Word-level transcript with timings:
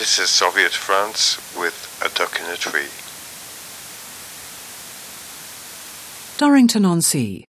This 0.00 0.18
is 0.18 0.28
Zoviet 0.28 0.70
France 0.70 1.36
with 1.54 1.76
a 2.02 2.08
duck 2.16 2.40
in 2.40 2.46
a 2.46 2.56
tree. 2.56 2.88
Durrington 6.38 6.86
on 6.86 7.02
Sea. 7.02 7.44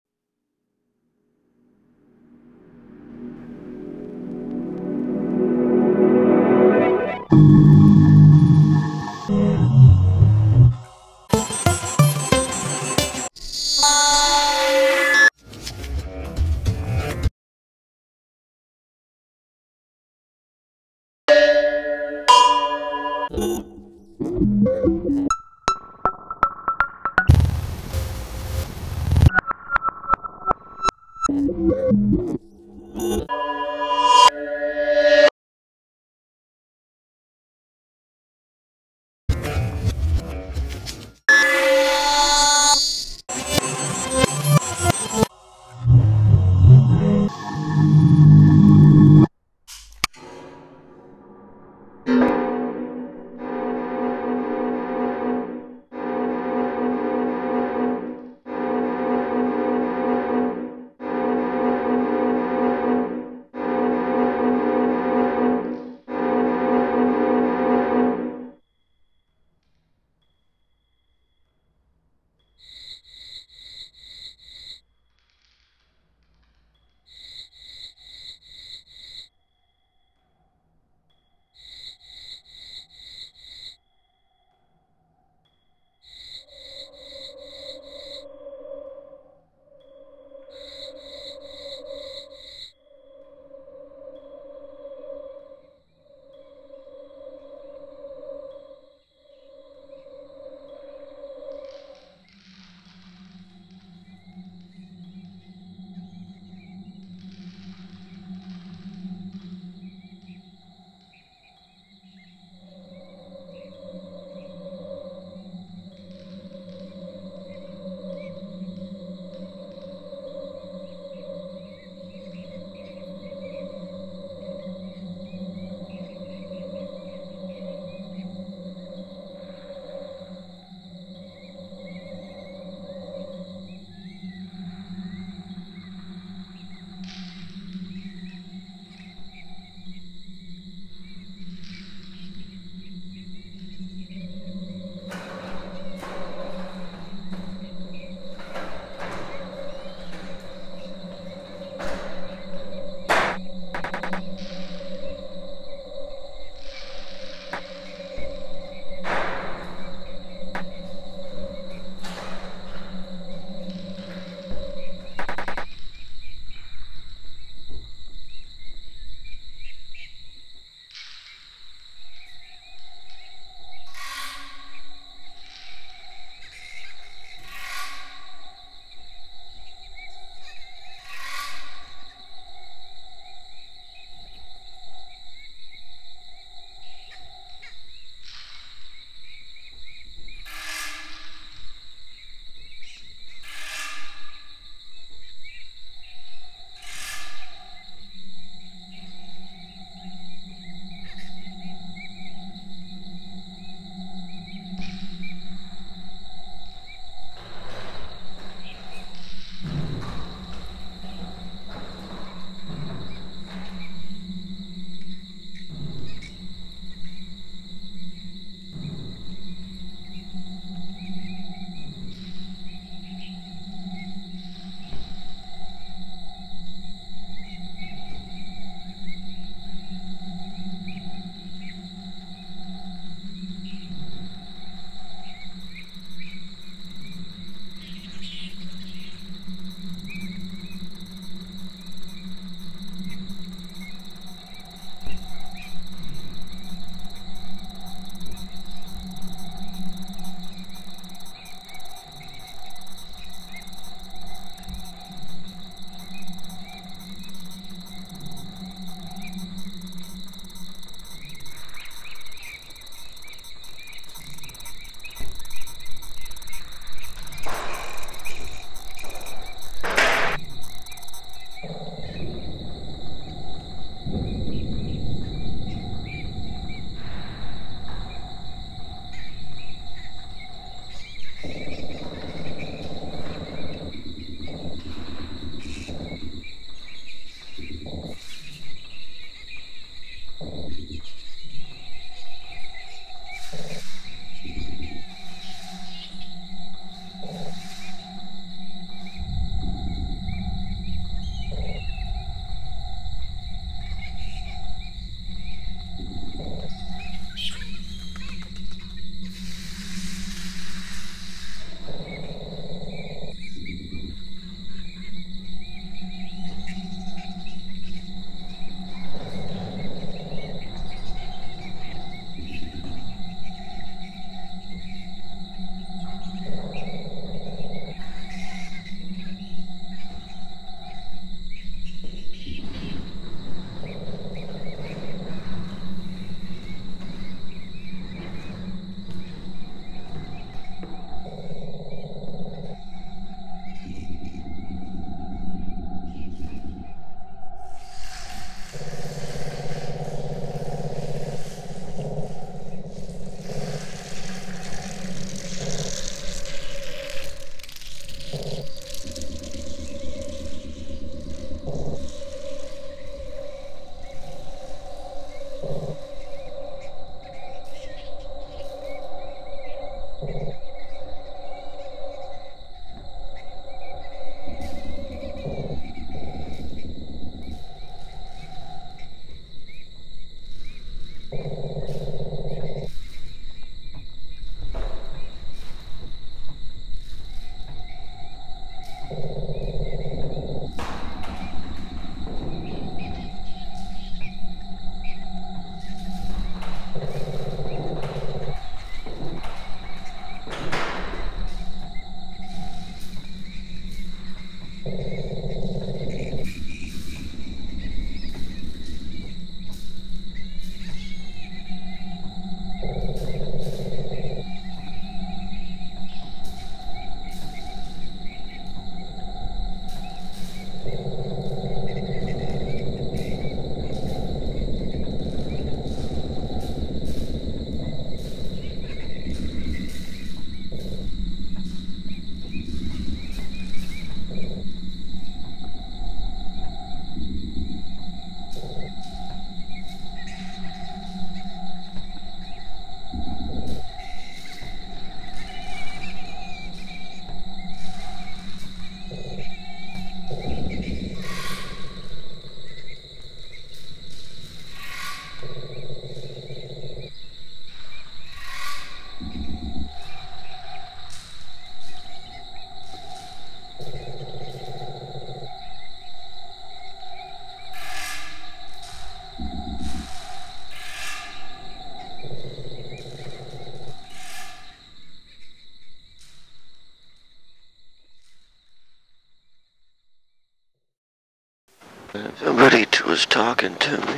Was 483.22 483.28
talking 483.28 483.76
to 483.76 483.92
me 483.92 484.14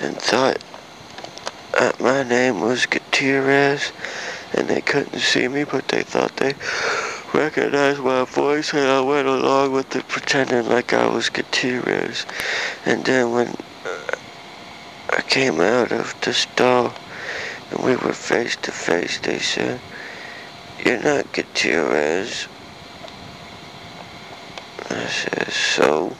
and 0.00 0.16
thought 0.16 0.58
uh, 1.78 1.92
my 2.00 2.24
name 2.24 2.60
was 2.60 2.84
Gutierrez 2.84 3.92
and 4.52 4.66
they 4.66 4.80
couldn't 4.80 5.20
see 5.20 5.46
me 5.46 5.62
but 5.62 5.86
they 5.86 6.02
thought 6.02 6.36
they 6.38 6.54
recognized 7.32 8.00
my 8.00 8.24
voice 8.24 8.72
and 8.72 8.88
I 8.88 9.00
went 9.02 9.28
along 9.28 9.70
with 9.70 9.94
it 9.94 10.08
pretending 10.08 10.68
like 10.68 10.92
I 10.92 11.06
was 11.06 11.28
Gutierrez. 11.28 12.26
And 12.84 13.04
then 13.04 13.30
when 13.30 13.48
uh, 13.86 14.16
I 15.10 15.20
came 15.20 15.60
out 15.60 15.92
of 15.92 16.20
the 16.22 16.32
stall 16.32 16.92
and 17.70 17.84
we 17.84 17.94
were 17.94 18.12
face 18.12 18.56
to 18.62 18.72
face 18.72 19.20
they 19.20 19.38
said 19.38 19.80
you're 20.84 21.00
not 21.00 21.32
Gutierrez. 21.32 22.48
I 24.90 25.06
said 25.06 25.52
so 25.52 26.16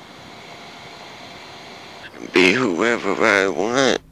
be 2.35 2.53
whoever 2.53 3.14
I 3.25 3.47
want. 3.47 4.04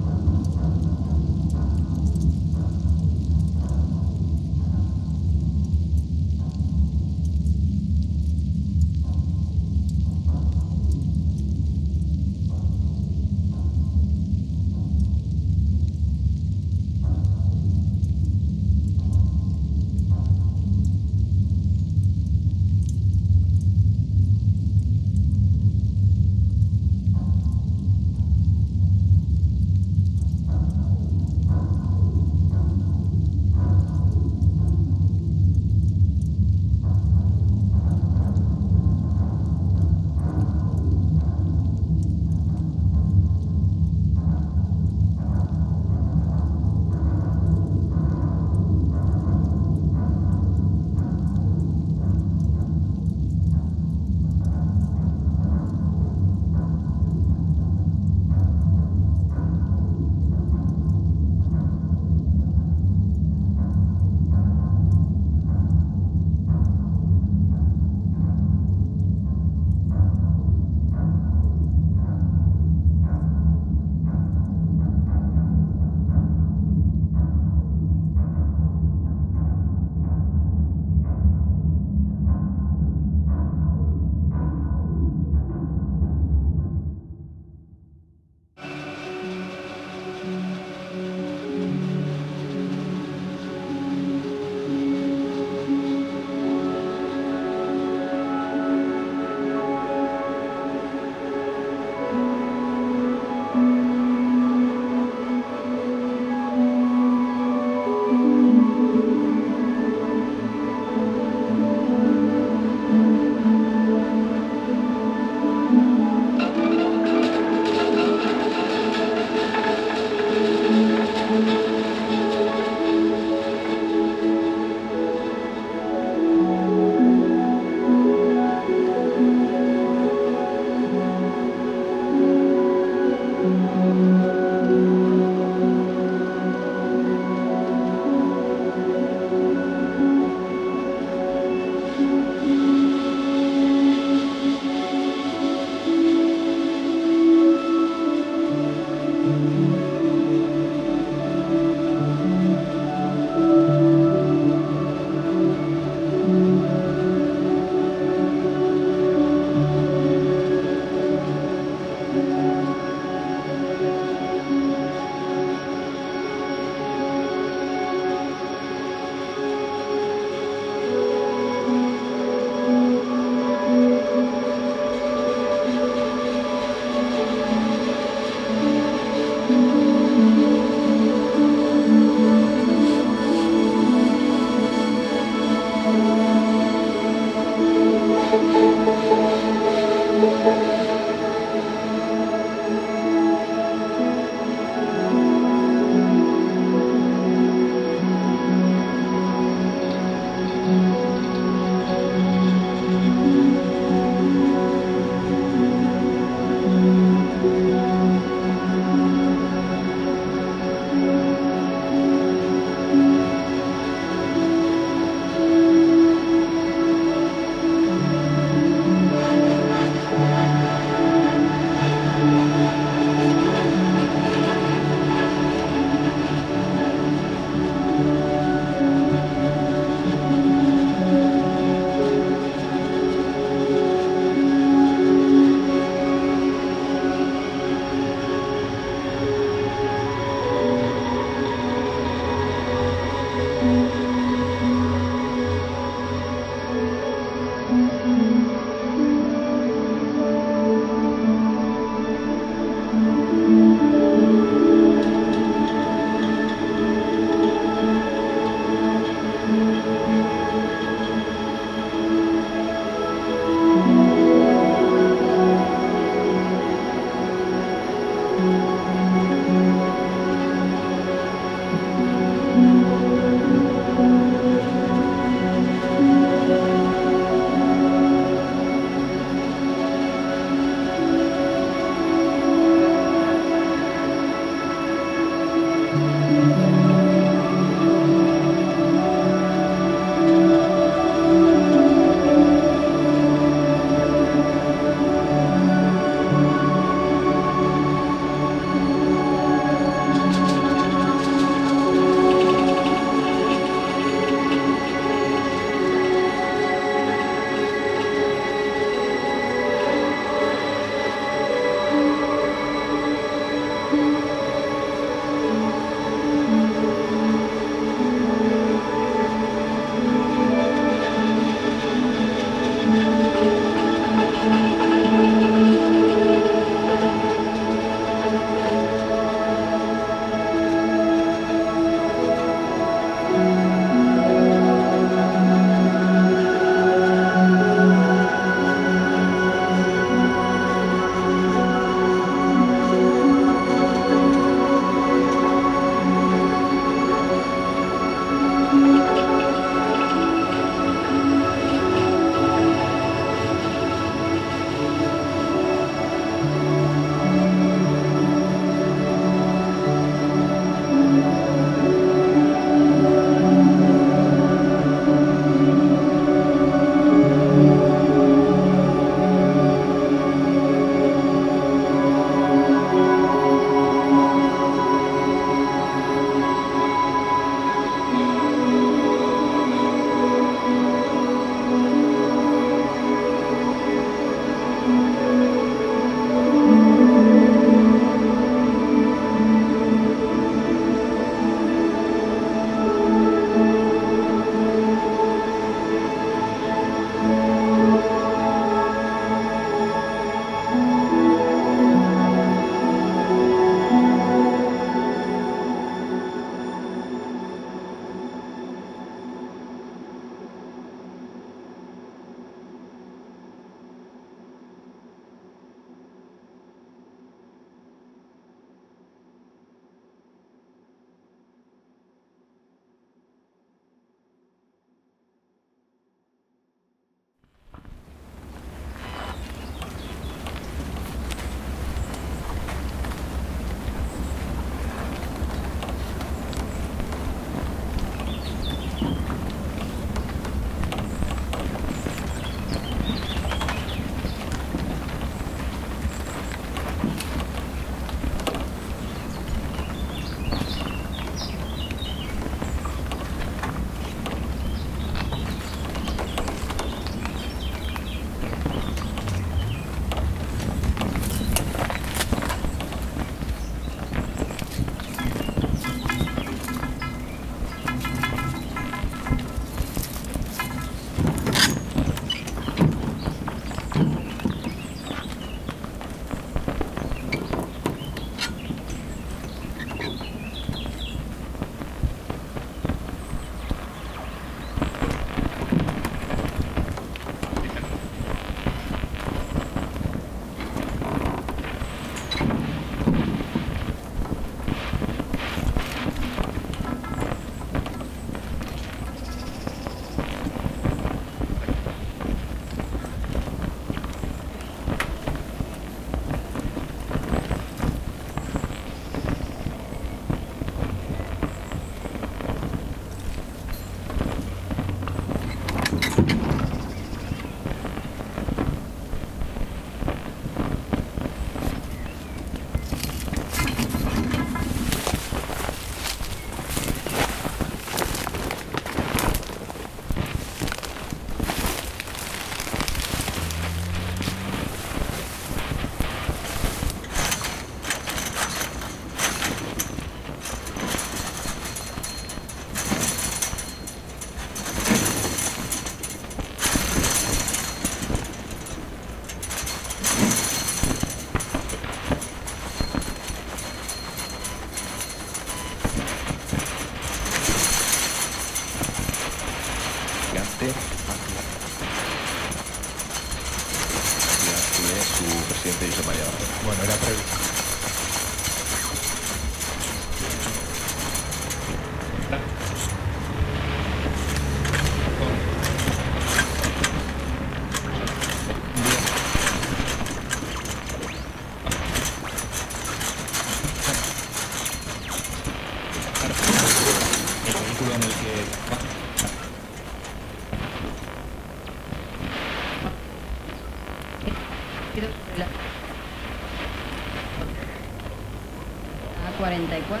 44 599.52 600.00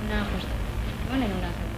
una 0.00 0.24
justificación, 0.24 1.22
en 1.22 1.32
una 1.38 1.71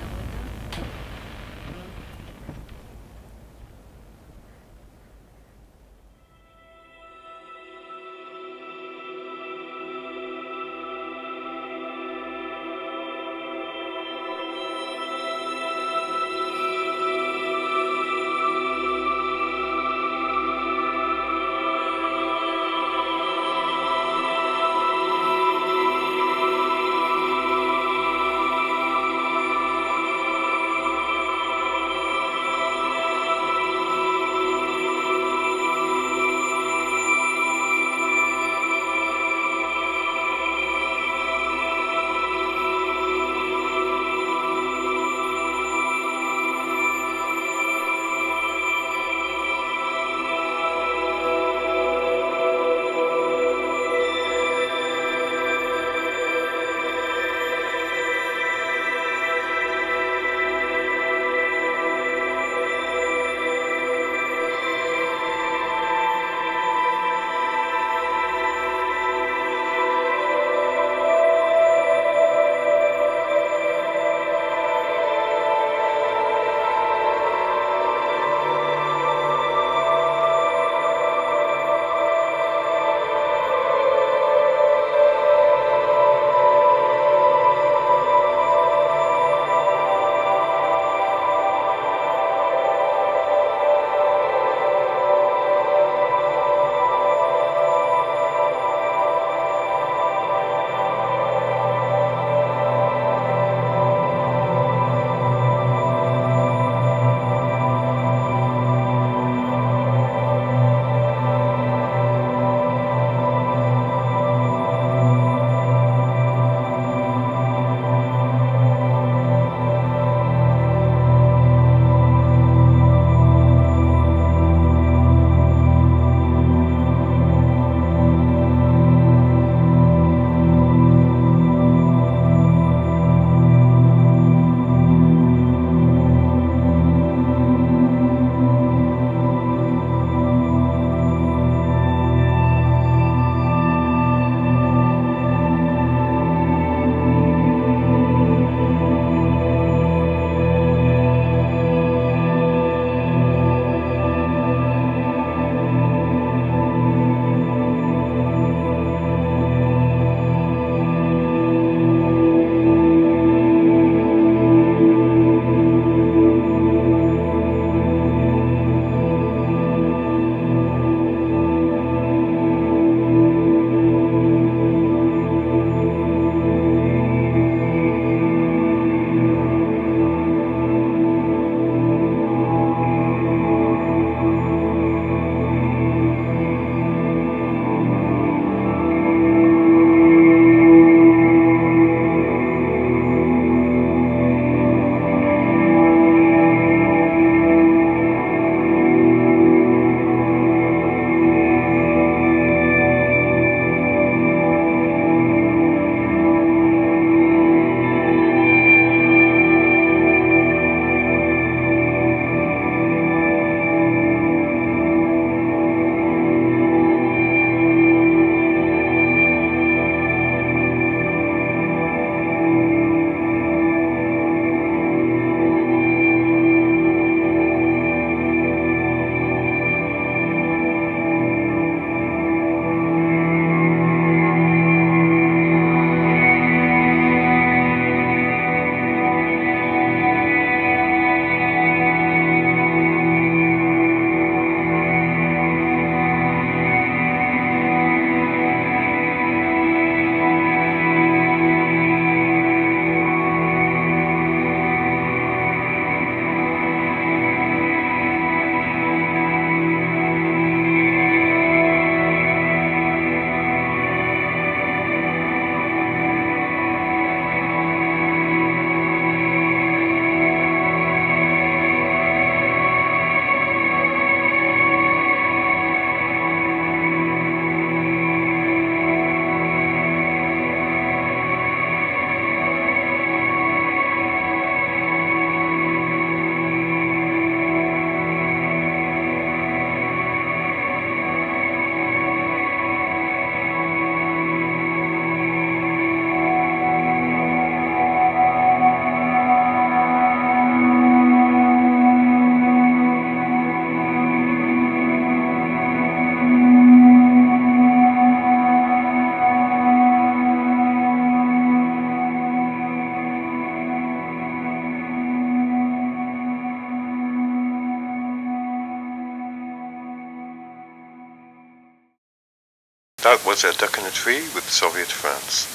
was 323.34 323.42
A 323.42 323.52
Duck 323.52 323.76
in 323.78 323.84
a 323.84 323.90
Tree 323.90 324.28
with 324.28 324.46
Zoviet 324.46 324.92
France. 324.92 325.48